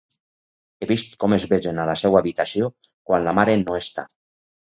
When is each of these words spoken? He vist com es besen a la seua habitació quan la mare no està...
He 0.83 0.87
vist 0.91 1.11
com 1.23 1.35
es 1.35 1.45
besen 1.51 1.81
a 1.83 1.85
la 1.91 1.95
seua 2.01 2.19
habitació 2.23 2.69
quan 3.11 3.27
la 3.29 3.35
mare 3.41 3.57
no 3.65 3.79
està... 3.83 4.07